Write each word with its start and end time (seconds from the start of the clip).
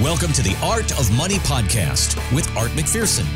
Welcome 0.00 0.32
to 0.34 0.42
the 0.42 0.56
Art 0.62 0.92
of 0.92 1.10
Money 1.16 1.38
podcast 1.38 2.14
with 2.32 2.48
Art 2.56 2.70
McPherson. 2.70 3.26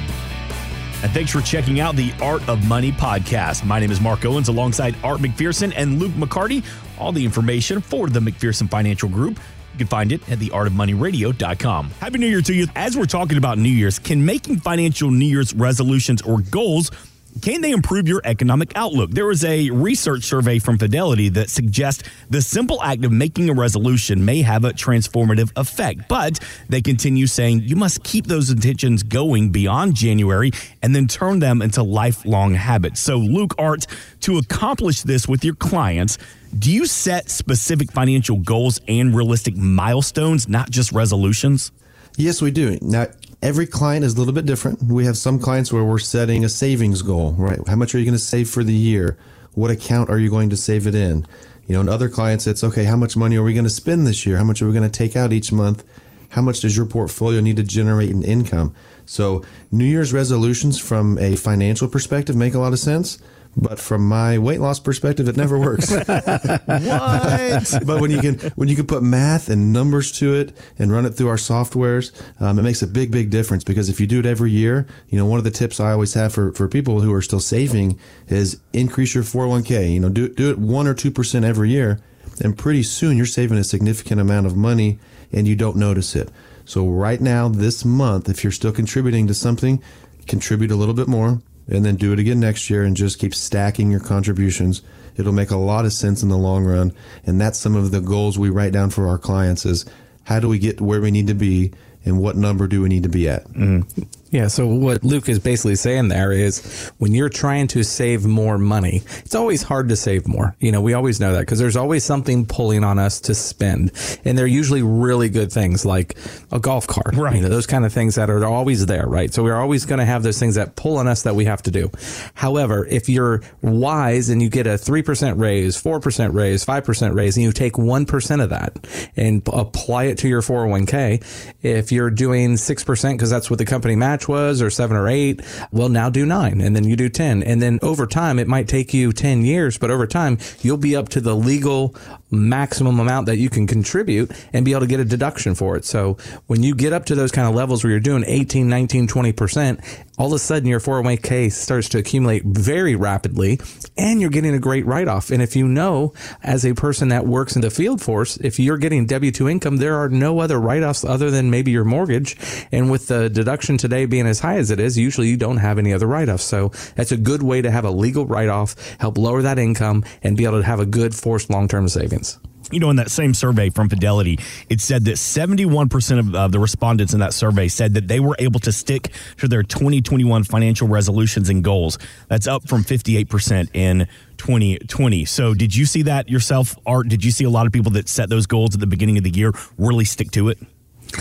And 1.03 1.11
thanks 1.11 1.33
for 1.33 1.41
checking 1.41 1.81
out 1.81 1.97
the 1.97 2.15
Art 2.23 2.49
of 2.49 2.65
Money 2.69 2.93
podcast. 2.93 3.65
My 3.65 3.81
name 3.81 3.91
is 3.91 4.01
Mark 4.01 4.25
Owens 4.25 4.47
alongside 4.47 4.95
Art 5.03 5.19
McPherson 5.19 5.73
and 5.75 5.99
Luke 5.99 6.13
McCarty. 6.13 6.65
All 7.01 7.11
the 7.11 7.25
information 7.25 7.81
for 7.81 8.09
the 8.09 8.21
McPherson 8.21 8.71
Financial 8.71 9.09
Group. 9.09 9.41
You 9.73 9.79
can 9.79 9.87
find 9.89 10.13
it 10.13 10.21
at 10.31 10.39
theartofmoneyradio.com. 10.39 11.91
Happy 11.99 12.19
New 12.19 12.29
Year 12.29 12.43
to 12.43 12.55
you. 12.55 12.69
As 12.77 12.97
we're 12.97 13.07
talking 13.07 13.39
about 13.39 13.59
New 13.59 13.69
Year's, 13.69 13.99
can 13.99 14.25
making 14.25 14.61
financial 14.61 15.11
New 15.11 15.27
Year's 15.27 15.53
resolutions 15.55 16.23
or 16.23 16.43
goals 16.43 16.93
can 17.41 17.63
they 17.63 17.71
improve 17.71 18.07
your 18.07 18.21
economic 18.25 18.73
outlook? 18.77 19.11
There 19.11 19.27
was 19.27 19.43
a 19.45 19.71
research 19.71 20.25
survey 20.25 20.59
from 20.59 20.79
Fidelity 20.79 21.29
that 21.31 21.49
suggests 21.49 22.03
the 22.29 22.43
simple 22.43 22.83
act 22.83 23.05
of 23.05 23.13
making 23.13 23.49
a 23.49 23.55
resolution 23.55 24.25
may 24.25 24.43
have 24.43 24.65
a 24.65 24.71
transformative 24.71 25.51
effect, 25.57 26.09
but 26.09 26.39
they 26.69 26.83
continue 26.83 27.27
saying 27.27 27.63
you 27.63 27.77
must 27.77 28.05
keep 28.05 28.27
those 28.27 28.51
intentions 28.51 29.03
going 29.03 29.51
beyond 29.51 29.95
January 29.95 30.53
and 30.83 30.95
then 30.95 31.09
turn 31.09 31.39
them 31.39 31.63
into 31.63 31.83
lifelong 31.83 32.55
habits. 32.55 33.01
So, 33.01 33.17
Luke 33.17 33.55
Art, 33.59 33.87
to 34.21 34.39
accomplish 34.39 35.03
this 35.03 35.27
with 35.27 35.45
your 35.45 35.55
clients, 35.55 36.19
do 36.59 36.71
you 36.71 36.85
set 36.85 37.31
specific 37.31 37.91
financial 37.93 38.37
goals 38.37 38.79
and 38.87 39.17
realistic 39.17 39.57
milestones, 39.57 40.49
not 40.49 40.71
just 40.71 40.93
resolutions? 40.93 41.73
Yes, 42.19 42.43
we 42.43 42.51
do. 42.51 42.79
Now, 42.83 43.07
every 43.43 43.67
client 43.67 44.05
is 44.05 44.15
a 44.15 44.19
little 44.19 44.33
bit 44.33 44.47
different. 44.47 44.83
We 44.85 45.05
have 45.05 45.17
some 45.17 45.39
clients 45.39 45.73
where 45.73 45.85
we're 45.85 45.99
setting 45.99 46.45
a 46.45 46.49
savings 46.49 47.03
goal, 47.03 47.33
right? 47.33 47.59
How 47.67 47.77
much 47.77 47.95
are 47.95 47.99
you 47.99 48.05
going 48.05 48.15
to 48.15 48.19
save 48.19 48.49
for 48.49 48.63
the 48.65 48.73
year? 48.73 49.19
What 49.55 49.71
account 49.71 50.09
are 50.09 50.19
you 50.19 50.31
going 50.31 50.51
to 50.51 50.57
save 50.57 50.87
it 50.87 50.95
in? 50.95 51.27
You 51.67 51.75
know, 51.75 51.81
and 51.81 51.91
other 51.91 52.09
clients, 52.09 52.47
it's 52.47 52.65
okay, 52.65 52.85
how 52.85 52.97
much 52.97 53.17
money 53.17 53.37
are 53.37 53.43
we 53.43 53.53
going 53.53 53.65
to 53.65 53.71
spend 53.71 54.07
this 54.07 54.25
year? 54.25 54.37
How 54.37 54.45
much 54.45 54.63
are 54.63 54.67
we 54.67 54.73
going 54.73 54.89
to 54.89 54.99
take 54.99 55.17
out 55.17 55.33
each 55.33 55.53
month? 55.53 55.85
How 56.31 56.43
much 56.43 56.61
does 56.61 56.77
your 56.77 56.87
portfolio 56.87 57.41
need 57.41 57.57
to 57.57 57.63
generate 57.63 58.11
in 58.11 58.23
income? 58.23 58.75
So, 59.05 59.45
New 59.71 59.85
Year's 59.85 60.13
resolutions 60.13 60.79
from 60.79 61.19
a 61.19 61.37
financial 61.37 61.89
perspective 61.89 62.37
make 62.37 62.55
a 62.55 62.59
lot 62.59 62.73
of 62.73 62.79
sense 62.79 63.19
but 63.57 63.79
from 63.79 64.09
my 64.09 64.39
weight 64.39 64.61
loss 64.61 64.81
perspective, 64.81 65.29
it 65.29 65.37
never 65.37 65.59
works. 65.59 65.91
what? 66.07 66.67
but 66.67 68.01
when 68.01 68.11
you 68.11 68.21
can 68.21 68.39
when 68.55 68.69
you 68.69 68.77
can 68.77 68.87
put 68.87 69.03
math 69.03 69.51
and 69.51 69.73
numbers 69.73 70.11
to 70.13 70.35
it 70.35 70.57
and 70.79 70.91
run 70.91 71.05
it 71.05 71.11
through 71.11 71.29
our 71.29 71.37
softwares, 71.37 72.13
um, 72.41 72.59
it 72.59 72.63
makes 72.63 72.81
a 72.83 72.87
big 72.87 73.11
big 73.11 73.31
difference. 73.31 73.63
Because 73.63 73.89
if 73.89 74.01
you 74.01 74.07
do 74.07 74.21
it 74.21 74.27
every 74.27 74.51
year, 74.51 74.87
you 75.09 75.19
know 75.19 75.27
one 75.27 75.39
of 75.39 75.45
the 75.45 75.51
tips 75.51 75.81
I 75.81 75.93
always 75.93 76.15
have 76.15 76.33
for 76.33 76.53
for 76.53 76.67
people 76.67 77.01
who 77.01 77.13
are 77.13 77.23
still 77.23 77.41
saving 77.41 77.99
is 78.29 78.59
increase 78.73 79.15
your 79.15 79.25
401k. 79.25 79.93
You 79.93 80.01
know, 80.01 80.09
do 80.09 80.29
do 80.29 80.51
it 80.51 80.59
one 80.59 80.87
or 80.87 80.95
two 80.95 81.11
percent 81.11 81.45
every 81.45 81.71
year, 81.71 82.01
and 82.43 82.57
pretty 82.57 82.83
soon 82.83 83.17
you're 83.19 83.27
saving 83.27 83.59
a 83.59 83.65
significant 83.65 84.21
amount 84.21 84.47
of 84.47 84.57
money 84.57 84.99
and 85.31 85.47
you 85.47 85.57
don't 85.57 85.77
notice 85.77 86.17
it. 86.17 86.31
So 86.65 86.89
right 86.89 87.21
now, 87.21 87.49
this 87.49 87.85
month, 87.85 88.29
if 88.29 88.45
you're 88.45 88.53
still 88.53 88.73
contributing 88.73 89.27
to 89.27 89.35
something, 89.35 89.83
contribute 90.27 90.71
a 90.71 90.77
little 90.77 90.95
bit 90.95 91.09
more 91.09 91.41
and 91.69 91.85
then 91.85 91.97
do 91.97 92.13
it 92.13 92.19
again 92.19 92.41
next 92.41 92.69
year 92.71 92.83
and 92.83 92.97
just 92.97 93.19
keep 93.19 93.35
stacking 93.35 93.91
your 93.91 94.01
contributions. 94.01 94.83
It'll 95.17 95.33
make 95.33 95.51
a 95.51 95.57
lot 95.57 95.85
of 95.85 95.93
sense 95.93 96.23
in 96.23 96.29
the 96.29 96.37
long 96.37 96.65
run. 96.65 96.93
And 97.25 97.41
that's 97.41 97.59
some 97.59 97.77
of 97.77 97.91
the 97.91 98.01
goals 98.01 98.39
we 98.39 98.51
write 98.51 98.73
down 98.73 98.91
for 98.91 99.09
our 99.09 99.19
clients 99.19 99.65
is 99.67 99.85
how 100.25 100.41
do 100.41 100.49
we 100.49 100.59
get 100.59 100.81
where 100.81 101.01
we 101.01 101.11
need 101.11 101.27
to 101.27 101.35
be 101.35 101.73
and 102.05 102.21
what 102.21 102.37
number 102.37 102.67
do 102.67 102.83
we 102.83 102.89
need 102.89 103.03
to 103.05 103.09
be 103.09 103.29
at? 103.29 103.45
Mm-hmm. 103.49 104.03
Yeah. 104.33 104.47
So 104.47 104.67
what 104.67 105.05
Luke 105.05 105.29
is 105.29 105.39
basically 105.39 105.77
saying 105.77 106.09
there 106.09 106.33
is 106.33 106.91
when 106.97 107.13
you're 107.13 107.29
trying 107.29 107.69
to 107.69 107.85
save 107.85 108.25
more 108.25 108.57
money, 108.57 109.03
it's 109.19 109.35
always 109.35 109.63
hard 109.63 109.91
to 109.91 109.97
save 109.97 110.27
more. 110.27 110.57
You 110.59 110.73
know, 110.73 110.81
we 110.81 110.95
always 110.95 111.21
know 111.21 111.35
that 111.35 111.41
because 111.41 111.59
there's 111.59 111.77
always 111.77 112.03
something 112.03 112.47
pulling 112.47 112.83
on 112.83 112.99
us 112.99 113.21
to 113.21 113.35
spend. 113.35 113.93
And 114.25 114.39
they're 114.39 114.47
usually 114.47 114.83
really 114.83 115.29
good 115.29 115.53
things 115.53 115.85
like 115.85 116.17
a 116.51 116.59
golf 116.59 116.87
cart, 116.87 117.15
right? 117.15 117.37
You 117.37 117.43
know, 117.43 117.51
those 117.51 117.67
kind 117.67 117.85
of 117.85 117.93
things 117.93 118.15
that 118.15 118.31
are 118.31 118.43
always 118.47 118.87
there, 118.87 119.07
right? 119.07 119.33
So 119.35 119.43
we're 119.43 119.61
always 119.61 119.85
going 119.85 119.99
to 119.99 120.07
have 120.07 120.23
those 120.23 120.39
things 120.39 120.55
that 120.55 120.77
pull 120.77 120.97
on 120.97 121.09
us 121.09 121.25
that 121.25 121.35
we 121.35 121.45
have 121.45 121.61
to 121.65 121.71
do. 121.71 121.91
However, 122.33 122.87
if 122.87 123.11
you're 123.11 123.43
wise 123.61 124.31
and 124.31 124.41
you 124.41 124.49
get 124.49 124.67
a 124.67 124.77
3% 124.77 125.39
raise, 125.39 125.77
4% 125.77 126.33
raise, 126.33 126.65
5% 126.65 127.15
raise, 127.15 127.37
and 127.37 127.45
you 127.45 127.53
take 127.53 127.75
1% 127.75 128.43
of 128.43 128.49
that 128.49 129.11
and 129.15 129.43
apply 129.53 130.05
it 130.05 130.17
to 130.19 130.29
your 130.29 130.41
401k, 130.41 131.23
if 131.61 131.93
you're 131.93 132.11
doing 132.11 132.55
6% 132.55 133.13
because 133.13 133.29
that's 133.29 133.51
what 133.51 133.59
the 133.59 133.67
company 133.67 133.95
match 133.95 134.22
was 134.29 134.63
or 134.63 134.71
seven 134.71 134.97
or 134.97 135.09
eight. 135.09 135.41
Well, 135.71 135.89
now 135.89 136.11
do 136.11 136.27
nine 136.27 136.61
and 136.61 136.75
then 136.75 136.85
you 136.85 136.97
do 136.97 137.09
10. 137.09 137.43
And 137.43 137.61
then 137.61 137.79
over 137.83 138.07
time, 138.07 138.39
it 138.39 138.49
might 138.49 138.69
take 138.69 138.95
you 138.95 139.13
10 139.13 139.45
years, 139.45 139.79
but 139.79 139.91
over 139.91 140.07
time, 140.07 140.39
you'll 140.61 140.77
be 140.77 140.97
up 140.97 141.09
to 141.11 141.21
the 141.21 141.35
legal 141.35 141.95
maximum 142.33 142.99
amount 142.99 143.27
that 143.27 143.37
you 143.37 143.51
can 143.51 143.67
contribute 143.67 144.33
and 144.53 144.65
be 144.65 144.73
able 144.73 144.81
to 144.81 144.87
get 144.87 144.99
a 144.99 145.05
deduction 145.05 145.55
for 145.55 145.77
it. 145.77 145.85
So 145.85 146.17
when 146.47 146.63
you 146.63 146.75
get 146.75 146.93
up 146.93 147.05
to 147.07 147.15
those 147.15 147.31
kind 147.31 147.47
of 147.47 147.55
levels 147.55 147.85
where 147.85 147.91
you're 147.91 148.01
doing 148.01 148.25
18, 148.27 148.69
19, 148.69 149.07
20%, 149.07 150.07
all 150.19 150.29
of 150.29 150.33
a 150.33 150.39
sudden 150.39 150.69
your 150.69 150.81
401k 150.81 151.53
starts 151.53 151.89
to 151.91 151.99
accumulate 151.99 152.45
very 152.45 152.97
rapidly 152.97 153.61
and 153.97 154.21
you're 154.21 154.31
getting 154.31 154.55
a 154.55 154.59
great 154.59 154.87
write 154.87 155.09
off. 155.09 155.31
And 155.31 155.43
if 155.43 155.57
you 155.57 155.69
know, 155.69 156.15
as 156.43 156.65
a 156.65 156.75
person 156.75 157.09
that 157.09 157.27
works 157.27 157.55
in 157.55 157.63
the 157.63 157.71
field 157.71 158.01
force, 158.01 158.37
if 158.39 158.59
you're 158.59 158.79
getting 158.79 159.07
W 159.07 159.31
2 159.31 159.49
income, 159.49 159.77
there 159.77 159.97
are 159.97 160.09
no 160.09 160.39
other 160.39 160.59
write 160.59 160.83
offs 160.83 161.05
other 161.05 161.31
than 161.31 161.51
maybe 161.51 161.71
your 161.71 161.85
mortgage. 161.85 162.37
And 162.71 162.91
with 162.91 163.09
the 163.09 163.29
deduction 163.29 163.77
today 163.77 164.07
being 164.13 164.27
as 164.27 164.39
high 164.39 164.59
as 164.59 164.71
it 164.71 164.79
is, 164.79 164.97
usually 164.97 165.29
you 165.29 165.37
don't 165.37 165.57
have 165.57 165.79
any 165.79 165.93
other 165.93 166.07
write 166.07 166.29
offs. 166.29 166.45
So 166.45 166.69
that's 166.95 167.11
a 167.11 167.17
good 167.17 167.43
way 167.43 167.63
to 167.63 167.71
have 167.71 167.85
a 167.85 167.91
legal 167.91 168.27
write 168.27 168.51
off, 168.51 168.77
help 169.01 169.19
lower 169.19 169.43
that 169.43 169.59
income, 169.59 170.05
and 170.23 170.37
be 170.37 170.45
able 170.45 170.61
to 170.61 170.67
have 170.67 170.81
a 170.81 170.87
good 170.87 171.15
forced 171.15 171.51
long 171.51 171.67
term 171.67 171.89
savings 171.89 172.39
you 172.73 172.81
know, 172.81 172.91
in 172.91 172.97
that 172.97 173.11
same 173.11 173.35
survey 173.35 173.71
from 173.71 173.89
Fidelity, 173.89 174.39
it 174.69 174.81
said 174.81 175.05
that 175.05 175.17
71% 175.17 176.19
of 176.19 176.35
uh, 176.35 176.49
the 176.49 176.59
respondents 176.59 177.13
in 177.13 177.21
that 177.21 177.35
survey 177.35 177.69
said 177.69 177.95
that 177.95 178.09
they 178.09 178.19
were 178.19 178.35
able 178.39 178.61
to 178.61 178.73
stick 178.73 179.11
to 179.39 179.47
their 179.47 179.63
2021 179.63 180.45
financial 180.45 180.89
resolutions 180.89 181.51
and 181.51 181.63
goals. 181.63 181.99
That's 182.29 182.47
up 182.47 182.67
from 182.67 182.83
58% 182.83 183.75
in 183.75 184.09
2020. 184.39 185.25
So, 185.27 185.55
did 185.55 185.77
you 185.77 185.85
see 185.85 186.03
that 186.03 186.29
yourself, 186.29 186.77
Art? 186.87 187.09
Did 187.09 187.25
you 187.25 187.31
see 187.31 187.45
a 187.45 187.51
lot 187.51 187.67
of 187.67 187.73
people 187.73 187.93
that 187.93 188.09
set 188.09 188.31
those 188.31 188.47
goals 188.47 188.75
at 188.75 188.81
the 188.81 188.87
beginning 188.87 189.19
of 189.19 189.25
the 189.25 189.31
year 189.31 189.53
really 189.77 190.05
stick 190.05 190.31
to 190.33 190.49
it? 190.49 190.59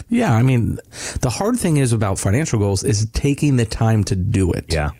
Yeah, 0.09 0.33
I 0.33 0.43
mean, 0.43 0.79
the 1.21 1.29
hard 1.29 1.57
thing 1.57 1.77
is 1.77 1.93
about 1.93 2.19
financial 2.19 2.59
goals 2.59 2.83
is 2.83 3.07
taking 3.13 3.57
the 3.57 3.65
time 3.65 4.03
to 4.05 4.15
do 4.15 4.51
it. 4.51 4.65
Yeah. 4.69 4.91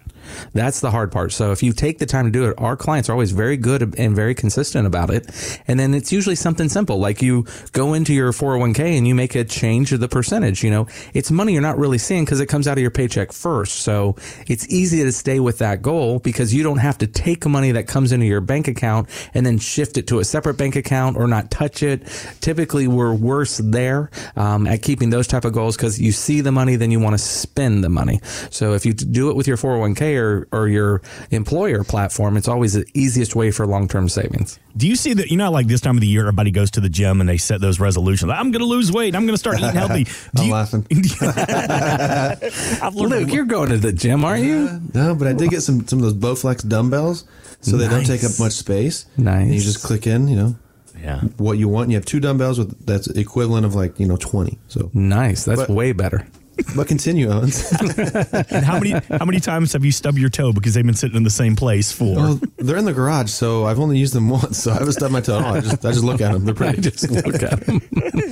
That's 0.54 0.80
the 0.80 0.92
hard 0.92 1.12
part. 1.12 1.32
So 1.32 1.52
if 1.52 1.64
you 1.64 1.74
take 1.74 2.00
the 2.00 2.06
time 2.06 2.26
to 2.26 2.32
do 2.32 2.50
it, 2.50 2.56
our 2.58 2.76
clients 2.76 3.10
are 3.10 3.14
always 3.14 3.32
very 3.32 3.58
good 3.58 3.96
and 3.98 4.16
very 4.16 4.34
consistent 4.34 4.88
about 4.88 5.10
it. 5.10 5.30
And 5.68 5.80
then 5.80 5.94
it's 5.94 6.12
usually 6.12 6.36
something 6.36 6.70
simple, 6.70 6.98
like 6.98 7.22
you 7.22 7.46
go 7.72 7.94
into 7.94 8.14
your 8.14 8.32
401k 8.32 8.98
and 8.98 9.08
you 9.08 9.16
make 9.16 9.36
a 9.36 9.44
change 9.44 9.92
of 9.94 10.00
the 10.00 10.08
percentage. 10.08 10.64
You 10.64 10.72
know, 10.72 10.88
it's 11.14 11.32
money 11.32 11.54
you're 11.54 11.62
not 11.62 11.78
really 11.78 11.98
seeing 11.98 12.26
because 12.26 12.40
it 12.40 12.48
comes 12.48 12.68
out 12.68 12.78
of 12.78 12.82
your 12.82 12.92
paycheck 12.92 13.32
first. 13.32 13.80
So 13.80 14.16
it's 14.48 14.68
easy 14.70 15.04
to 15.04 15.12
stay 15.12 15.40
with 15.40 15.60
that 15.60 15.82
goal 15.82 16.20
because 16.20 16.54
you 16.54 16.64
don't 16.64 16.78
have 16.78 16.98
to 17.00 17.08
take 17.08 17.46
money 17.46 17.72
that 17.72 17.88
comes 17.88 18.12
into 18.12 18.26
your 18.26 18.42
bank 18.42 18.68
account 18.68 19.10
and 19.34 19.46
then 19.46 19.58
shift 19.58 19.98
it 19.98 20.08
to 20.08 20.20
a 20.20 20.24
separate 20.24 20.56
bank 20.56 20.76
account 20.76 21.18
or 21.18 21.28
not 21.28 21.52
touch 21.52 21.84
it. 21.84 22.04
Typically, 22.42 22.88
we're 22.88 23.14
worse 23.14 23.58
there 23.58 24.10
um, 24.36 24.68
at 24.68 24.82
keeping 24.82 25.10
those 25.10 25.28
type 25.28 25.46
of 25.46 25.54
goals 25.54 25.76
because 25.76 26.00
you 26.00 26.12
see 26.12 26.42
the 26.42 26.52
money, 26.52 26.76
then 26.76 26.92
you 26.92 27.00
want 27.00 27.14
to 27.14 27.18
spend 27.18 27.84
the 27.84 27.90
money. 27.90 28.20
So 28.50 28.74
if 28.74 28.86
you 28.86 28.94
do 28.94 29.30
it 29.30 29.36
with 29.36 29.48
your 29.48 29.58
401k 29.58 30.02
or, 30.22 30.48
or 30.52 30.68
your 30.68 31.02
employer 31.32 31.84
platform, 31.84 32.38
it's 32.38 32.48
always 32.48 32.74
the 32.74 32.86
easiest 32.94 33.36
way 33.36 33.52
for 33.52 33.68
long 33.68 33.88
term 33.88 34.08
savings. 34.08 34.60
Do 34.78 34.88
you 34.88 34.96
see 34.96 35.14
that? 35.14 35.30
You 35.30 35.38
know, 35.38 35.52
like 35.52 35.68
this 35.68 35.82
time 35.82 35.98
of 35.98 36.02
the 36.02 36.08
year, 36.08 36.22
everybody 36.22 36.52
goes 36.52 36.72
to 36.72 36.80
the 36.80 36.90
gym 36.90 37.20
and 37.20 37.30
they 37.30 37.38
set 37.38 37.60
those 37.60 37.80
resolutions. 37.80 38.32
I'm 38.32 38.52
going 38.52 38.62
to 38.62 38.66
lose 38.66 38.92
weight. 38.92 39.16
I'm 39.16 39.26
going 39.26 39.34
to 39.34 39.40
start 39.40 39.60
eating 39.60 39.72
healthy. 39.74 40.06
Do 40.06 40.12
I'm 40.38 40.46
you, 40.46 40.54
laughing. 40.54 40.88
Luke, 42.94 43.34
you're 43.34 43.46
going 43.46 43.70
to 43.70 43.78
the 43.78 43.92
gym, 43.92 44.24
aren't 44.24 44.44
you? 44.44 44.70
Uh, 44.70 44.80
no, 44.94 45.16
but 45.16 45.28
I 45.28 45.34
did 45.34 45.50
get 45.50 45.62
some 45.62 45.86
some 45.88 46.00
of 46.00 46.06
those 46.06 46.14
Bowflex 46.14 46.68
dumbbells, 46.68 47.26
so 47.62 47.76
nice. 47.76 47.82
they 47.82 47.94
don't 47.94 48.06
take 48.06 48.24
up 48.24 48.32
much 48.40 48.54
space. 48.54 49.06
Nice. 49.18 49.44
And 49.44 49.54
you 49.54 49.62
just 49.62 49.84
click 49.84 50.08
in, 50.08 50.28
you 50.28 50.36
know, 50.36 50.56
yeah. 51.02 51.22
what 51.38 51.58
you 51.58 51.68
want. 51.68 51.90
You 51.90 51.96
have 51.96 52.06
two 52.06 52.20
dumbbells 52.20 52.60
with 52.60 52.86
that's 52.86 53.08
equivalent 53.08 53.66
of 53.66 53.76
like 53.76 54.00
you 54.00 54.08
know 54.08 54.18
twenty. 54.18 54.60
So 54.68 54.90
nice. 54.94 55.46
That's 55.46 55.62
but, 55.62 55.70
way 55.70 55.92
better. 55.92 56.28
But 56.76 56.88
continue, 56.88 57.30
Owens. 57.30 57.72
and 57.82 58.66
how 58.66 58.80
many 58.80 58.92
how 58.92 59.26
many 59.26 59.40
times 59.40 59.74
have 59.74 59.84
you 59.84 59.92
stubbed 59.92 60.18
your 60.18 60.30
toe 60.30 60.54
because 60.54 60.74
they've 60.74 60.86
been 60.86 60.96
sitting 60.96 61.18
in 61.18 61.24
the 61.24 61.30
same 61.30 61.56
place 61.56 61.92
for? 61.92 62.16
Well, 62.16 62.40
they're 62.58 62.78
in 62.78 62.86
the 62.86 62.94
garage, 62.94 63.30
so 63.30 63.66
I've 63.66 63.80
only 63.80 63.98
used 63.98 64.14
them 64.14 64.30
once. 64.30 64.60
So 64.60 64.72
I 64.72 64.76
haven't 64.76 64.94
stubbed 64.94 65.14
my 65.14 65.22
toe. 65.22 65.42
Oh, 65.44 65.54
I 65.54 65.62
just 65.62 65.86
I 65.86 65.92
just 65.92 66.04
look 66.04 66.22
at 66.22 66.32
them. 66.32 66.46
They're 66.46 66.54
pretty. 66.54 66.82
just 66.90 67.10
look 67.10 67.42
at 67.42 67.66
them. 67.66 67.82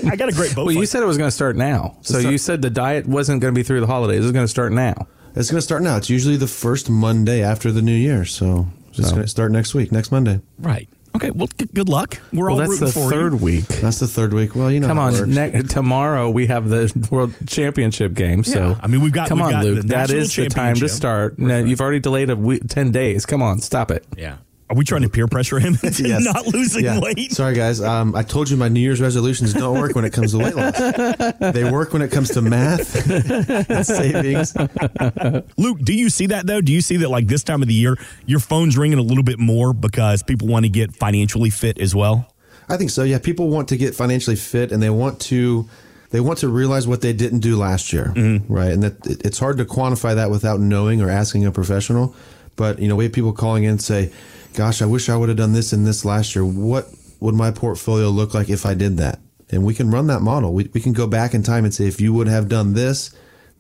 I 0.06 0.16
got 0.16 0.30
a 0.30 0.34
great 0.34 0.56
boat. 0.56 0.66
Well, 0.66 0.76
you 0.76 0.86
said 0.86 1.02
it 1.02 1.06
was 1.06 1.18
going 1.18 1.28
to 1.28 1.36
start 1.36 1.56
now. 1.56 1.98
So 2.02 2.20
start, 2.20 2.32
you 2.32 2.38
said 2.38 2.62
the 2.62 2.70
diet 2.70 3.08
wasn't 3.08 3.42
going 3.42 3.54
to 3.54 3.60
be 3.60 3.64
through 3.64 3.82
the 3.82 3.88
holidays. 3.88 4.24
It's 4.24 4.34
going 4.34 4.46
to 4.46 4.50
start 4.50 4.72
now. 4.72 5.08
It's 5.36 5.50
going 5.50 5.60
to 5.60 5.66
start 5.66 5.82
now. 5.82 5.98
It's 5.98 6.10
usually 6.10 6.38
the 6.38 6.48
first 6.48 6.90
Monday 6.90 7.42
after 7.42 7.72
the 7.72 7.82
New 7.82 7.96
Year. 7.96 8.26
So 8.26 8.68
it's 8.90 8.98
so. 8.98 9.12
going 9.12 9.22
to 9.22 9.28
start 9.28 9.52
next 9.52 9.74
week, 9.74 9.92
next 9.92 10.12
Monday. 10.12 10.42
Right. 10.58 10.90
Okay, 11.16 11.32
well, 11.32 11.50
good 11.74 11.90
luck. 11.90 12.20
We're 12.32 12.50
well, 12.52 12.62
all 12.62 12.68
that's 12.68 12.80
the 12.80 12.92
third 12.92 13.34
you. 13.34 13.38
week. 13.38 13.68
That's 13.68 14.00
the 14.00 14.08
third 14.08 14.34
week. 14.34 14.56
Well, 14.56 14.72
you 14.72 14.80
know, 14.80 14.88
come 14.88 15.00
on. 15.00 15.30
Ne- 15.30 15.64
tomorrow 15.64 16.30
we 16.30 16.48
have 16.48 16.70
the 16.70 17.08
World 17.12 17.34
Championship 17.48 18.14
game. 18.14 18.44
Yeah. 18.46 18.54
So 18.54 18.78
I 18.82 18.88
mean, 18.88 19.02
we've 19.02 19.12
got. 19.12 19.28
Come 19.28 19.40
we've 19.40 19.48
on, 19.48 19.52
got 19.52 19.64
Luke. 19.66 19.86
That 19.88 20.12
is 20.12 20.36
the 20.36 20.48
time 20.50 20.76
to 20.76 20.90
start. 20.90 21.40
Now, 21.40 21.58
you've 21.58 21.82
already 21.82 22.00
delayed 22.00 22.30
a 22.30 22.36
week, 22.36 22.64
ten 22.68 22.92
days. 22.92 23.26
Come 23.26 23.42
on, 23.42 23.60
stop 23.60 23.92
it. 23.92 24.06
Yeah. 24.18 24.38
Are 24.70 24.76
we 24.76 24.86
trying 24.86 25.02
to 25.02 25.10
peer 25.10 25.28
pressure 25.28 25.58
him 25.58 25.80
into 25.84 26.08
Yes. 26.08 26.24
not 26.24 26.46
losing 26.48 26.84
Yeah. 26.84 27.00
weight? 27.00 27.32
Sorry, 27.32 27.56
guys. 27.56 27.82
Um, 27.82 28.16
I 28.16 28.22
told 28.22 28.50
you 28.52 28.58
my 28.58 28.68
New 28.70 28.80
Year's 28.80 29.02
resolutions 29.02 29.52
don't 29.54 29.80
work 29.80 29.96
when 29.96 30.06
it 30.06 30.14
comes 30.14 30.32
to 30.34 30.38
weight 30.38 30.56
loss. 30.56 30.76
They 31.54 31.70
work 31.72 31.92
when 31.92 32.04
it 32.04 32.12
comes 32.12 32.30
to 32.32 32.42
math 32.42 33.10
and 33.70 33.86
savings. 33.86 34.56
Luke, 35.58 35.80
do 35.82 35.94
you 35.94 36.10
see 36.10 36.28
that 36.28 36.46
though? 36.46 36.62
Do 36.62 36.72
you 36.72 36.82
see 36.82 36.98
that 36.98 37.10
like 37.10 37.28
this 37.28 37.44
time 37.44 37.62
of 37.64 37.68
the 37.68 37.74
year, 37.74 37.98
your 38.28 38.40
phone's 38.40 38.78
ringing 38.78 39.00
a 39.00 39.04
little 39.04 39.24
bit 39.24 39.40
more 39.40 39.74
because 39.74 40.22
people 40.24 40.48
want 40.48 40.66
to 40.66 40.70
get 40.70 40.96
financially 40.96 41.50
fit 41.50 41.80
as 41.80 41.96
well? 41.96 42.32
I 42.68 42.78
think 42.78 42.92
so. 42.92 43.04
Yeah, 43.04 43.18
people 43.18 43.50
want 43.50 43.70
to 43.70 43.78
get 43.78 43.96
financially 43.96 44.36
fit, 44.36 44.72
and 44.72 44.84
they 44.84 44.92
want 44.92 45.20
to 45.22 45.68
they 46.12 46.20
want 46.20 46.40
to 46.40 46.48
realize 46.48 46.88
what 46.88 47.02
they 47.02 47.14
didn't 47.14 47.40
do 47.40 47.56
last 47.58 47.92
year, 47.92 48.14
right? 48.48 48.72
And 48.72 48.84
that 48.84 49.06
it's 49.26 49.40
hard 49.40 49.58
to 49.58 49.66
quantify 49.66 50.14
that 50.16 50.30
without 50.30 50.60
knowing 50.60 51.02
or 51.02 51.10
asking 51.10 51.46
a 51.46 51.52
professional. 51.52 52.14
But 52.60 52.80
you 52.80 52.90
know, 52.90 52.98
we 52.98 53.06
have 53.06 53.14
people 53.14 53.32
calling 53.32 53.64
in 53.64 53.72
and 53.72 53.82
say, 53.82 54.12
"Gosh, 54.54 54.82
I 54.82 54.86
wish 54.86 55.08
I 55.08 55.16
would 55.16 55.30
have 55.30 55.38
done 55.38 55.54
this 55.54 55.72
and 55.72 55.88
this 55.88 56.04
last 56.04 56.36
year. 56.36 56.44
What 56.44 56.90
would 57.22 57.34
my 57.34 57.52
portfolio 57.52 58.10
look 58.10 58.34
like 58.34 58.50
if 58.50 58.66
I 58.66 58.74
did 58.74 58.98
that?" 58.98 59.20
And 59.50 59.64
we 59.64 59.74
can 59.74 59.90
run 59.90 60.08
that 60.08 60.22
model. 60.22 60.54
We 60.54 60.70
we 60.74 60.82
can 60.82 60.92
go 60.92 61.08
back 61.08 61.34
in 61.34 61.42
time 61.42 61.64
and 61.64 61.74
say, 61.74 61.88
if 61.88 62.02
you 62.02 62.12
would 62.12 62.28
have 62.28 62.50
done 62.50 62.74
this, 62.74 63.12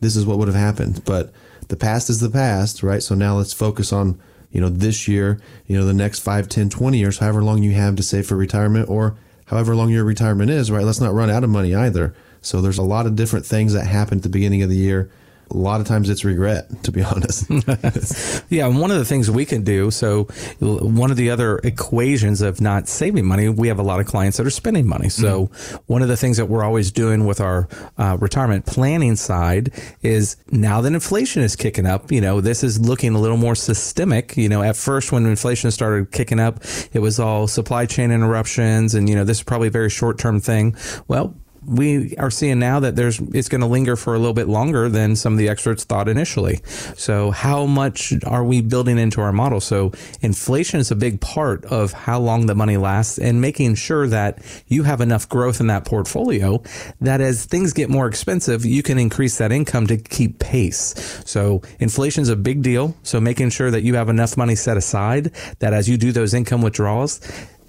this 0.01 0.17
is 0.17 0.25
what 0.25 0.37
would 0.37 0.49
have 0.49 0.57
happened. 0.67 1.03
But 1.05 1.31
the 1.69 1.77
past 1.77 2.09
is 2.09 2.19
the 2.19 2.29
past, 2.29 2.83
right? 2.83 3.01
So 3.01 3.15
now 3.15 3.37
let's 3.37 3.53
focus 3.53 3.93
on, 3.93 4.19
you 4.51 4.59
know, 4.59 4.69
this 4.69 5.07
year, 5.07 5.39
you 5.65 5.77
know, 5.77 5.85
the 5.85 5.93
next 5.93 6.19
5, 6.19 6.49
10, 6.49 6.69
20 6.69 6.97
years, 6.97 7.19
however 7.19 7.41
long 7.41 7.63
you 7.63 7.71
have 7.71 7.95
to 7.95 8.03
save 8.03 8.27
for 8.27 8.35
retirement 8.35 8.89
or 8.89 9.15
however 9.45 9.75
long 9.75 9.89
your 9.89 10.03
retirement 10.03 10.51
is, 10.51 10.69
right? 10.69 10.83
Let's 10.83 10.99
not 10.99 11.13
run 11.13 11.29
out 11.29 11.45
of 11.45 11.49
money 11.49 11.73
either. 11.73 12.13
So 12.41 12.61
there's 12.61 12.77
a 12.77 12.83
lot 12.83 13.05
of 13.05 13.15
different 13.15 13.45
things 13.45 13.71
that 13.73 13.87
happen 13.87 14.19
at 14.19 14.23
the 14.23 14.29
beginning 14.29 14.61
of 14.61 14.69
the 14.69 14.75
year. 14.75 15.09
A 15.51 15.57
lot 15.57 15.81
of 15.81 15.87
times 15.87 16.09
it's 16.09 16.23
regret, 16.23 16.83
to 16.83 16.91
be 16.91 17.01
honest. 17.11 17.49
Yeah, 18.49 18.67
and 18.67 18.79
one 18.79 18.89
of 18.89 18.97
the 18.97 19.05
things 19.05 19.29
we 19.29 19.45
can 19.45 19.63
do. 19.63 19.91
So, 19.91 20.23
one 20.59 21.11
of 21.11 21.17
the 21.17 21.29
other 21.29 21.59
equations 21.59 22.41
of 22.41 22.61
not 22.61 22.87
saving 22.87 23.25
money, 23.25 23.47
we 23.49 23.67
have 23.67 23.79
a 23.79 23.83
lot 23.83 23.99
of 23.99 24.07
clients 24.07 24.37
that 24.37 24.47
are 24.47 24.51
spending 24.51 24.87
money. 24.87 25.09
So, 25.09 25.45
one 25.85 26.01
of 26.01 26.07
the 26.07 26.17
things 26.17 26.37
that 26.37 26.47
we're 26.47 26.63
always 26.63 26.91
doing 26.91 27.25
with 27.25 27.41
our 27.41 27.67
uh, 27.97 28.17
retirement 28.19 28.65
planning 28.65 29.15
side 29.15 29.71
is 30.01 30.37
now 30.51 30.81
that 30.81 30.93
inflation 30.93 31.43
is 31.43 31.55
kicking 31.55 31.85
up, 31.85 32.11
you 32.11 32.21
know, 32.21 32.41
this 32.41 32.63
is 32.63 32.79
looking 32.79 33.13
a 33.13 33.19
little 33.19 33.37
more 33.37 33.55
systemic. 33.55 34.35
You 34.35 34.49
know, 34.49 34.63
at 34.63 34.75
first 34.75 35.11
when 35.11 35.25
inflation 35.25 35.69
started 35.71 36.11
kicking 36.11 36.39
up, 36.39 36.63
it 36.93 36.99
was 36.99 37.19
all 37.19 37.47
supply 37.47 37.85
chain 37.85 38.11
interruptions, 38.11 38.95
and 38.95 39.07
you 39.09 39.15
know, 39.15 39.23
this 39.23 39.37
is 39.37 39.43
probably 39.43 39.67
a 39.67 39.71
very 39.71 39.89
short 39.89 40.17
term 40.17 40.39
thing. 40.39 40.75
Well, 41.07 41.35
we 41.69 42.15
are 42.17 42.31
seeing 42.31 42.59
now 42.59 42.79
that 42.79 42.95
there's 42.95 43.19
it's 43.19 43.47
going 43.47 43.61
to 43.61 43.67
linger 43.67 43.95
for 43.95 44.15
a 44.15 44.19
little 44.19 44.33
bit 44.33 44.47
longer 44.47 44.89
than 44.89 45.15
some 45.15 45.33
of 45.33 45.39
the 45.39 45.49
experts 45.49 45.83
thought 45.83 46.07
initially. 46.07 46.61
So 46.95 47.31
how 47.31 47.65
much 47.65 48.13
are 48.25 48.43
we 48.43 48.61
building 48.61 48.97
into 48.97 49.21
our 49.21 49.31
model? 49.31 49.61
So 49.61 49.91
inflation 50.21 50.79
is 50.79 50.89
a 50.89 50.95
big 50.95 51.21
part 51.21 51.65
of 51.65 51.93
how 51.93 52.19
long 52.19 52.47
the 52.47 52.55
money 52.55 52.77
lasts 52.77 53.19
and 53.19 53.39
making 53.39 53.75
sure 53.75 54.07
that 54.07 54.41
you 54.67 54.83
have 54.83 54.99
enough 54.99 55.29
growth 55.29 55.59
in 55.59 55.67
that 55.67 55.85
portfolio 55.85 56.63
that 57.01 57.21
as 57.21 57.45
things 57.45 57.73
get 57.73 57.89
more 57.89 58.07
expensive, 58.07 58.65
you 58.65 58.81
can 58.81 58.97
increase 58.97 59.37
that 59.37 59.51
income 59.51 59.85
to 59.87 59.97
keep 59.97 60.39
pace. 60.39 61.21
So 61.25 61.61
inflation 61.79 62.23
is 62.23 62.29
a 62.29 62.35
big 62.35 62.63
deal. 62.63 62.95
So 63.03 63.21
making 63.21 63.51
sure 63.51 63.69
that 63.69 63.83
you 63.83 63.95
have 63.95 64.09
enough 64.09 64.37
money 64.37 64.55
set 64.55 64.77
aside 64.77 65.31
that 65.59 65.73
as 65.73 65.87
you 65.87 65.97
do 65.97 66.11
those 66.11 66.33
income 66.33 66.61
withdrawals, 66.61 67.19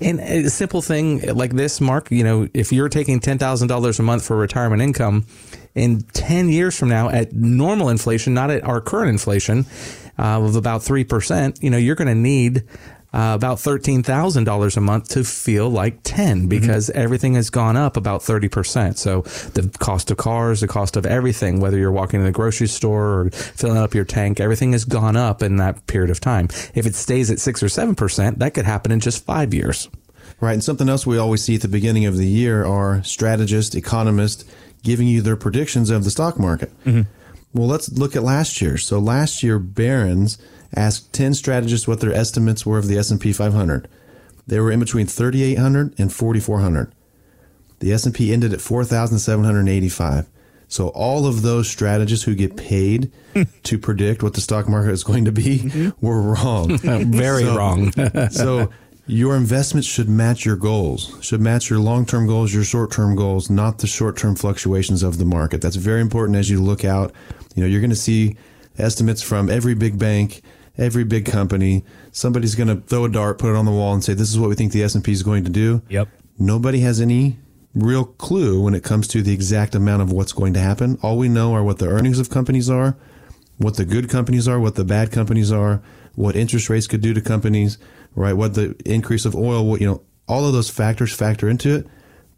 and 0.00 0.20
a 0.20 0.50
simple 0.50 0.82
thing 0.82 1.20
like 1.35 1.52
this, 1.52 1.81
Mark, 1.81 2.11
you 2.11 2.25
know, 2.25 2.49
if 2.55 2.73
you're 2.73 2.88
taking 2.88 3.20
$10,000 3.20 3.99
a 3.99 4.02
month 4.02 4.25
for 4.25 4.37
retirement 4.37 4.82
income, 4.82 5.26
in 5.75 6.00
10 6.00 6.49
years 6.49 6.76
from 6.79 6.88
now, 6.88 7.08
at 7.08 7.32
normal 7.32 7.88
inflation, 7.88 8.35
not 8.35 8.50
at 8.50 8.64
our 8.64 8.81
current 8.81 9.11
inflation 9.11 9.67
uh, 10.19 10.43
of 10.43 10.56
about 10.56 10.81
3%, 10.81 11.62
you 11.62 11.70
know, 11.70 11.76
you're 11.76 11.94
going 11.94 12.08
to 12.08 12.14
need 12.14 12.64
uh, 13.12 13.33
about 13.35 13.59
$13,000 13.59 14.77
a 14.77 14.81
month 14.81 15.09
to 15.09 15.25
feel 15.25 15.69
like 15.69 15.99
10 16.05 16.47
because 16.47 16.91
everything 16.91 17.35
has 17.35 17.51
gone 17.51 17.77
up 17.77 17.97
about 17.97 18.21
30%. 18.21 18.97
So 18.97 19.23
the 19.51 19.69
cost 19.79 20.11
of 20.11 20.17
cars, 20.17 20.61
the 20.61 20.69
cost 20.69 20.97
of 20.97 21.05
everything, 21.07 21.61
whether 21.61 21.77
you're 21.77 21.91
walking 21.91 22.21
to 22.21 22.25
the 22.25 22.33
grocery 22.33 22.69
store 22.69 23.21
or 23.21 23.31
filling 23.31 23.79
up 23.79 23.95
your 23.95 24.05
tank, 24.05 24.39
everything 24.39 24.73
has 24.73 24.85
gone 24.85 25.17
up 25.17 25.43
in 25.43 25.57
that 25.57 25.87
period 25.87 26.11
of 26.11 26.21
time. 26.21 26.49
If 26.75 26.87
it 26.87 26.95
stays 26.95 27.31
at 27.31 27.41
6 27.41 27.62
or 27.62 27.67
7%, 27.67 28.39
that 28.39 28.55
could 28.55 28.65
happen 28.65 28.93
in 28.93 29.01
just 29.01 29.25
five 29.25 29.53
years. 29.53 29.89
Right. 30.41 30.55
And 30.55 30.65
something 30.65 30.89
else 30.89 31.07
we 31.07 31.19
always 31.19 31.43
see 31.43 31.57
at 31.57 31.62
the 31.62 31.69
beginning 31.69 32.07
of 32.07 32.17
the 32.17 32.27
year 32.27 32.65
are 32.65 33.03
strategists, 33.03 33.75
economists 33.75 34.45
giving 34.83 35.07
you 35.07 35.21
their 35.21 35.37
predictions 35.37 35.91
of 35.91 36.05
the 36.05 36.11
stock 36.11 36.39
market. 36.39 36.73
Well, 37.53 37.67
let's 37.67 37.91
look 37.91 38.15
at 38.15 38.23
last 38.23 38.62
year. 38.62 38.79
So 38.79 38.99
last 38.99 39.43
year, 39.43 39.59
Barron's 39.59 40.39
asked 40.75 41.13
10 41.13 41.35
strategists 41.35 41.89
what 41.89 42.01
their 42.01 42.13
estimates 42.13 42.65
were 42.65 42.79
of 42.79 42.87
the 42.87 42.99
S&P 42.99 43.33
500. 43.33 43.89
They 44.47 44.61
were 44.61 44.71
in 44.71 44.81
between 44.81 45.07
3,800 45.07 45.99
and 45.99 46.13
4,400. 46.13 46.93
The 47.81 47.93
S&P 47.93 48.33
ended 48.33 48.53
at 48.53 48.61
4,785. 48.61 50.27
So 50.69 50.89
all 50.89 51.27
of 51.27 51.43
those 51.43 51.69
strategists 51.69 52.25
who 52.25 52.35
get 52.35 52.57
paid 52.57 53.11
to 53.65 53.79
predict 53.79 54.23
what 54.23 54.35
the 54.35 54.41
stock 54.41 54.69
market 54.69 54.93
is 54.93 55.03
going 55.03 55.25
to 55.25 55.33
be 55.33 55.59
mm-hmm. 55.59 56.07
were 56.07 56.23
wrong. 56.23 56.79
Very 57.11 57.43
So- 57.45 57.57
wrong. 57.57 57.93
so 58.31 58.71
your 59.07 59.35
investments 59.35 59.89
should 59.89 60.09
match 60.09 60.45
your 60.45 60.55
goals, 60.55 61.17
should 61.21 61.41
match 61.41 61.69
your 61.69 61.81
long-term 61.81 62.29
goals, 62.29 62.55
your 62.55 62.63
short-term 62.63 63.17
goals, 63.17 63.51
not 63.51 63.79
the 63.79 63.89
short-term 63.89 64.37
fluctuations 64.37 65.03
of 65.03 65.19
the 65.19 65.25
market. 65.25 65.61
That's 65.61 65.75
very 65.75 66.01
important 66.01 66.39
as 66.39 66.49
you 66.49 66.63
look 66.63 66.85
out. 66.85 67.13
You 67.57 67.63
know, 67.65 67.69
you're 67.69 67.81
going 67.81 67.91
to 67.91 67.97
see 67.97 68.37
estimates 68.79 69.21
from 69.21 69.51
every 69.51 69.75
big 69.75 69.99
bank, 69.99 70.43
every 70.81 71.05
big 71.05 71.27
company. 71.27 71.85
Somebody's 72.11 72.55
going 72.56 72.69
to 72.69 72.77
throw 72.87 73.05
a 73.05 73.09
dart, 73.09 73.38
put 73.38 73.50
it 73.50 73.56
on 73.56 73.67
the 73.67 73.71
wall 73.71 73.93
and 73.94 74.03
say 74.03 74.15
this 74.15 74.31
is 74.31 74.38
what 74.38 74.49
we 74.49 74.56
think 74.56 74.73
the 74.73 74.82
S&P 74.82 75.12
is 75.12 75.23
going 75.23 75.44
to 75.44 75.50
do. 75.50 75.82
Yep. 75.88 76.09
Nobody 76.38 76.81
has 76.81 77.00
any 77.00 77.38
real 77.75 78.05
clue 78.05 78.61
when 78.62 78.75
it 78.75 78.82
comes 78.82 79.06
to 79.09 79.23
the 79.23 79.32
exact 79.32 79.75
amount 79.75 80.03
of 80.03 80.11
what's 80.11 80.32
going 80.32 80.55
to 80.55 80.61
happen. 80.61 80.99
All 81.03 81.17
we 81.19 81.29
know 81.29 81.55
are 81.55 81.62
what 81.62 81.79
the 81.79 81.87
earnings 81.88 82.19
of 82.19 82.31
companies 82.31 82.69
are, 82.69 82.97
what 83.59 83.77
the 83.77 83.85
good 83.85 84.09
companies 84.09 84.49
are, 84.49 84.59
what 84.59 84.75
the 84.75 84.85
bad 84.85 85.12
companies 85.12 85.53
are, 85.53 85.82
what 86.17 86.35
interest 86.35 86.69
rates 86.69 86.87
could 86.88 87.00
do 87.03 87.15
to 87.15 87.21
companies, 87.21 87.79
right? 88.17 88.33
What 88.33 88.55
the 88.55 88.75
increase 88.85 89.25
of 89.25 89.37
oil, 89.37 89.65
what, 89.67 89.81
you 89.81 89.87
know, 89.87 90.03
all 90.26 90.47
of 90.47 90.53
those 90.53 90.71
factors 90.71 91.12
factor 91.12 91.49
into 91.49 91.75
it, 91.76 91.87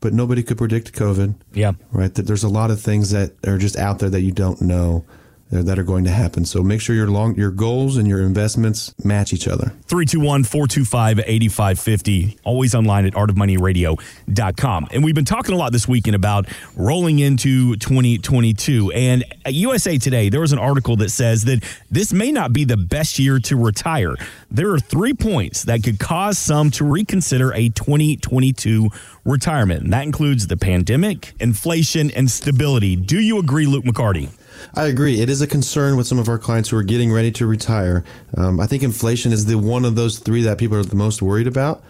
but 0.01 0.13
nobody 0.13 0.43
could 0.43 0.59
predict 0.59 0.93
COVID, 0.93 1.35
Yeah. 1.55 1.73
right? 1.93 2.13
There's 2.13 2.43
a 2.45 2.49
lot 2.49 2.71
of 2.71 2.81
things 2.81 3.11
that 3.11 3.33
are 3.47 3.57
just 3.59 3.77
out 3.77 4.01
there 4.01 4.11
that 4.11 4.21
you 4.23 4.33
don't 4.33 4.61
know 4.61 5.05
Uh, 5.53 5.61
that 5.61 5.79
are 5.79 5.83
going 5.83 6.05
to 6.05 6.11
happen. 6.11 6.47
So 6.47 6.63
make 6.63 6.81
sure 6.81 6.97
your 6.97 7.09
long, 7.09 7.35
your 7.37 7.51
goals 7.51 7.99
and 7.99 8.09
your 8.09 8.23
investments 8.23 8.95
match 9.05 9.35
each 9.35 9.47
other. 9.47 9.75
321 9.87 10.45
425 10.45 11.19
8550. 11.19 12.39
Always 12.43 12.75
online 12.75 13.05
at 13.05 13.13
artofmoneyradio.com. 13.13 14.89
And 14.93 15.05
we've 15.05 15.15
been 15.15 15.27
talking 15.27 15.55
a 15.55 15.59
lot 15.59 15.73
this 15.73 15.87
weekend 15.87 16.17
about 16.17 16.49
rolling 16.75 17.19
into 17.19 17.77
2022. 17.77 18.93
And 18.93 19.25
USA 19.47 19.99
Today, 19.99 20.31
there 20.31 20.41
was 20.41 20.53
an 20.53 20.59
article 20.59 20.97
that 20.97 21.11
says 21.11 21.45
that 21.45 21.63
this 21.91 22.15
may 22.15 22.33
not 22.33 22.55
be 22.55 22.65
the 22.65 22.79
best 22.79 23.19
year 23.19 23.39
to 23.41 23.57
retire. 23.57 24.15
There 24.51 24.71
are 24.71 24.79
three 24.79 25.13
points 25.13 25.65
that 25.65 25.83
could 25.83 25.99
cause 25.99 26.39
some 26.39 26.71
to 26.73 26.85
reconsider 26.87 27.53
a 27.53 27.69
2022 27.69 28.89
retirement. 29.27 29.83
And 29.83 29.93
that 29.93 30.05
includes 30.05 30.47
the 30.47 30.57
pandemic, 30.57 31.35
inflation, 31.39 32.11
and 32.11 32.31
stability. 32.31 32.97
Do 32.97 33.21
you 33.21 33.39
agree, 33.39 33.67
Luke 33.67 33.85
McCarty? 33.85 34.31
I 34.75 34.87
agree. 34.87 35.21
It 35.21 35.29
is 35.29 35.43
a 35.43 35.47
concern 35.47 35.97
with 35.97 36.07
some 36.07 36.19
of 36.19 36.29
our 36.29 36.39
clients 36.39 36.71
who 36.71 36.77
are 36.77 36.83
getting 36.83 37.13
ready 37.13 37.31
to 37.33 37.47
retire. 37.47 38.05
Um, 38.37 38.61
I 38.61 38.67
think 38.67 38.83
inflation 38.83 39.33
is 39.33 39.47
the 39.47 39.59
one 39.59 39.85
of 39.85 39.97
those 39.97 40.19
three 40.19 40.43
that 40.43 40.59
people 40.59 40.77
are 40.77 40.83
the 40.83 40.97
most 40.97 41.23
worried 41.23 41.47
about 41.47 41.83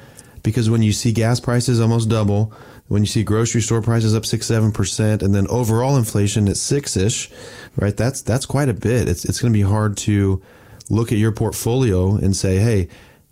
because 0.42 0.68
when 0.68 0.82
you 0.82 0.92
see 0.92 1.12
gas 1.12 1.40
prices 1.40 1.80
almost 1.80 2.08
double, 2.08 2.52
when 2.88 3.02
you 3.02 3.06
see 3.06 3.22
grocery 3.22 3.60
store 3.60 3.80
prices 3.80 4.14
up 4.14 4.26
six 4.26 4.46
seven 4.46 4.72
percent, 4.72 5.22
and 5.22 5.34
then 5.34 5.46
overall 5.48 5.96
inflation 5.96 6.48
at 6.48 6.56
six 6.56 6.96
ish, 6.96 7.30
right? 7.76 7.96
That's 7.96 8.22
that's 8.22 8.46
quite 8.46 8.68
a 8.68 8.74
bit. 8.74 9.08
It's 9.08 9.24
it's 9.24 9.40
going 9.40 9.52
to 9.52 9.56
be 9.56 9.62
hard 9.62 9.96
to 9.98 10.42
look 10.90 11.12
at 11.12 11.18
your 11.18 11.32
portfolio 11.32 12.16
and 12.16 12.36
say, 12.36 12.58
hey, 12.58 12.88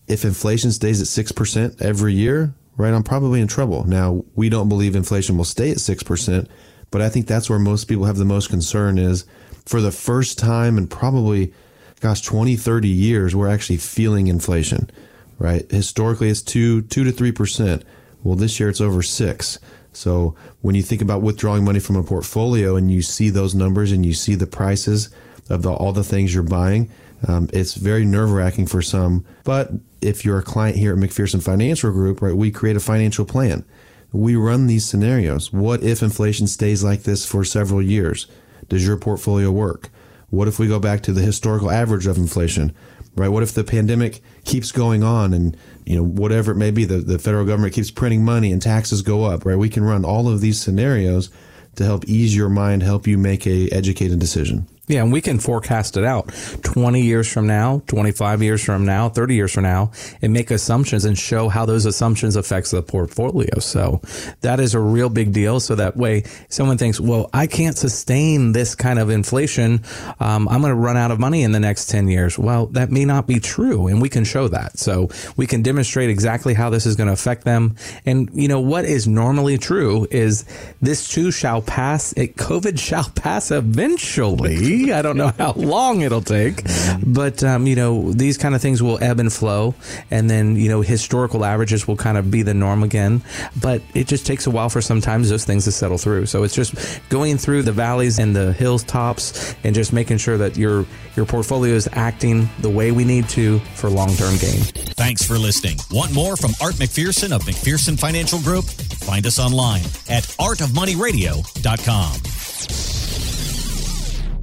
if 0.06 0.24
inflation 0.24 0.72
stays 0.72 1.00
at 1.00 1.08
six 1.08 1.32
percent 1.32 1.80
every 1.82 2.14
year, 2.14 2.54
right? 2.76 2.94
I'm 2.94 3.02
probably 3.02 3.40
in 3.40 3.48
trouble. 3.48 3.84
Now 3.84 4.24
we 4.34 4.48
don't 4.48 4.68
believe 4.68 4.96
inflation 4.96 5.36
will 5.36 5.44
stay 5.44 5.70
at 5.70 5.80
six 5.80 6.02
percent. 6.02 6.48
But 6.90 7.02
I 7.02 7.08
think 7.08 7.26
that's 7.26 7.48
where 7.48 7.58
most 7.58 7.84
people 7.84 8.04
have 8.04 8.16
the 8.16 8.24
most 8.24 8.48
concern 8.48 8.98
is 8.98 9.24
for 9.64 9.80
the 9.80 9.92
first 9.92 10.38
time 10.38 10.76
in 10.76 10.86
probably, 10.88 11.52
gosh, 12.00 12.20
20, 12.22 12.56
30 12.56 12.88
years, 12.88 13.36
we're 13.36 13.48
actually 13.48 13.76
feeling 13.76 14.26
inflation, 14.26 14.90
right? 15.38 15.70
Historically, 15.70 16.28
it's 16.28 16.42
two, 16.42 16.82
two 16.82 17.04
to 17.04 17.12
3%. 17.12 17.82
Well, 18.22 18.34
this 18.34 18.58
year 18.58 18.68
it's 18.68 18.80
over 18.80 19.02
six. 19.02 19.58
So 19.92 20.34
when 20.60 20.74
you 20.74 20.82
think 20.82 21.02
about 21.02 21.22
withdrawing 21.22 21.64
money 21.64 21.80
from 21.80 21.96
a 21.96 22.02
portfolio 22.02 22.76
and 22.76 22.90
you 22.90 23.02
see 23.02 23.30
those 23.30 23.54
numbers 23.54 23.92
and 23.92 24.04
you 24.04 24.14
see 24.14 24.34
the 24.34 24.46
prices 24.46 25.08
of 25.48 25.62
the, 25.62 25.72
all 25.72 25.92
the 25.92 26.04
things 26.04 26.34
you're 26.34 26.42
buying, 26.42 26.90
um, 27.26 27.48
it's 27.52 27.74
very 27.74 28.04
nerve 28.04 28.30
wracking 28.30 28.66
for 28.66 28.82
some. 28.82 29.24
But 29.44 29.70
if 30.00 30.24
you're 30.24 30.38
a 30.38 30.42
client 30.42 30.76
here 30.76 30.92
at 30.92 30.98
McPherson 30.98 31.42
Financial 31.42 31.90
Group, 31.92 32.22
right, 32.22 32.34
we 32.34 32.50
create 32.50 32.76
a 32.76 32.80
financial 32.80 33.24
plan 33.24 33.64
we 34.12 34.36
run 34.36 34.66
these 34.66 34.86
scenarios. 34.86 35.52
What 35.52 35.82
if 35.82 36.02
inflation 36.02 36.46
stays 36.46 36.82
like 36.82 37.02
this 37.02 37.24
for 37.24 37.44
several 37.44 37.82
years? 37.82 38.26
Does 38.68 38.86
your 38.86 38.96
portfolio 38.96 39.50
work? 39.50 39.90
What 40.30 40.48
if 40.48 40.58
we 40.58 40.68
go 40.68 40.78
back 40.78 41.02
to 41.02 41.12
the 41.12 41.22
historical 41.22 41.70
average 41.70 42.06
of 42.06 42.16
inflation? 42.16 42.74
right? 43.16 43.28
What 43.28 43.42
if 43.42 43.52
the 43.52 43.64
pandemic 43.64 44.22
keeps 44.44 44.72
going 44.72 45.02
on 45.02 45.34
and, 45.34 45.56
you 45.84 45.96
know, 45.96 46.04
whatever 46.04 46.52
it 46.52 46.56
may 46.56 46.70
be, 46.70 46.84
the, 46.84 46.98
the 46.98 47.18
federal 47.18 47.44
government 47.44 47.74
keeps 47.74 47.90
printing 47.90 48.24
money 48.24 48.52
and 48.52 48.62
taxes 48.62 49.02
go 49.02 49.24
up, 49.24 49.44
right? 49.44 49.58
We 49.58 49.68
can 49.68 49.84
run 49.84 50.04
all 50.04 50.28
of 50.28 50.40
these 50.40 50.60
scenarios 50.60 51.30
to 51.76 51.84
help 51.84 52.04
ease 52.06 52.34
your 52.34 52.48
mind, 52.48 52.82
help 52.82 53.06
you 53.06 53.18
make 53.18 53.46
a 53.46 53.68
educated 53.70 54.18
decision. 54.18 54.66
Yeah, 54.90 55.04
and 55.04 55.12
we 55.12 55.20
can 55.20 55.38
forecast 55.38 55.96
it 55.96 56.02
out 56.02 56.34
20 56.64 57.00
years 57.00 57.32
from 57.32 57.46
now, 57.46 57.80
25 57.86 58.42
years 58.42 58.64
from 58.64 58.84
now, 58.84 59.08
30 59.08 59.36
years 59.36 59.52
from 59.52 59.62
now, 59.62 59.92
and 60.20 60.32
make 60.32 60.50
assumptions 60.50 61.04
and 61.04 61.16
show 61.16 61.48
how 61.48 61.64
those 61.64 61.86
assumptions 61.86 62.34
affects 62.34 62.72
the 62.72 62.82
portfolio. 62.82 63.60
So 63.60 64.00
that 64.40 64.58
is 64.58 64.74
a 64.74 64.80
real 64.80 65.08
big 65.08 65.32
deal. 65.32 65.60
So 65.60 65.76
that 65.76 65.96
way 65.96 66.24
someone 66.48 66.76
thinks, 66.76 66.98
well, 66.98 67.30
I 67.32 67.46
can't 67.46 67.78
sustain 67.78 68.50
this 68.50 68.74
kind 68.74 68.98
of 68.98 69.10
inflation. 69.10 69.84
Um, 70.18 70.48
I'm 70.48 70.60
going 70.60 70.72
to 70.72 70.80
run 70.80 70.96
out 70.96 71.12
of 71.12 71.20
money 71.20 71.44
in 71.44 71.52
the 71.52 71.60
next 71.60 71.88
10 71.88 72.08
years. 72.08 72.36
Well, 72.36 72.66
that 72.66 72.90
may 72.90 73.04
not 73.04 73.28
be 73.28 73.38
true. 73.38 73.86
And 73.86 74.02
we 74.02 74.08
can 74.08 74.24
show 74.24 74.48
that. 74.48 74.76
So 74.80 75.08
we 75.36 75.46
can 75.46 75.62
demonstrate 75.62 76.10
exactly 76.10 76.52
how 76.52 76.68
this 76.68 76.84
is 76.84 76.96
going 76.96 77.06
to 77.06 77.12
affect 77.12 77.44
them. 77.44 77.76
And, 78.04 78.28
you 78.32 78.48
know, 78.48 78.58
what 78.58 78.84
is 78.86 79.06
normally 79.06 79.56
true 79.56 80.08
is 80.10 80.44
this 80.82 81.08
too 81.08 81.30
shall 81.30 81.62
pass. 81.62 82.12
It, 82.14 82.34
COVID 82.34 82.76
shall 82.76 83.08
pass 83.10 83.52
eventually. 83.52 84.79
I 84.88 85.02
don't 85.02 85.16
know 85.16 85.32
how 85.38 85.52
long 85.52 86.00
it'll 86.00 86.22
take, 86.22 86.62
but 87.04 87.42
um, 87.44 87.66
you 87.66 87.76
know 87.76 88.12
these 88.12 88.38
kind 88.38 88.54
of 88.54 88.62
things 88.62 88.82
will 88.82 89.02
ebb 89.02 89.20
and 89.20 89.32
flow, 89.32 89.74
and 90.10 90.28
then 90.30 90.56
you 90.56 90.68
know 90.68 90.80
historical 90.80 91.44
averages 91.44 91.86
will 91.86 91.96
kind 91.96 92.16
of 92.16 92.30
be 92.30 92.42
the 92.42 92.54
norm 92.54 92.82
again. 92.82 93.22
But 93.60 93.82
it 93.94 94.06
just 94.06 94.26
takes 94.26 94.46
a 94.46 94.50
while 94.50 94.68
for 94.68 94.80
sometimes 94.80 95.28
those 95.28 95.44
things 95.44 95.64
to 95.64 95.72
settle 95.72 95.98
through. 95.98 96.26
So 96.26 96.42
it's 96.42 96.54
just 96.54 96.74
going 97.08 97.38
through 97.38 97.62
the 97.62 97.72
valleys 97.72 98.18
and 98.18 98.34
the 98.34 98.52
hilltops, 98.52 99.54
and 99.64 99.74
just 99.74 99.92
making 99.92 100.18
sure 100.18 100.38
that 100.38 100.56
your 100.56 100.86
your 101.16 101.26
portfolio 101.26 101.74
is 101.74 101.88
acting 101.92 102.48
the 102.60 102.70
way 102.70 102.92
we 102.92 103.04
need 103.04 103.28
to 103.30 103.58
for 103.74 103.90
long 103.90 104.14
term 104.14 104.36
gain. 104.38 104.60
Thanks 104.96 105.26
for 105.26 105.38
listening. 105.38 105.78
Want 105.90 106.12
more 106.12 106.36
from 106.36 106.52
Art 106.60 106.74
McPherson 106.74 107.32
of 107.32 107.42
McPherson 107.42 107.98
Financial 107.98 108.40
Group? 108.40 108.64
Find 108.64 109.26
us 109.26 109.38
online 109.38 109.84
at 110.08 110.24
artofmoneyradio.com. 110.38 112.29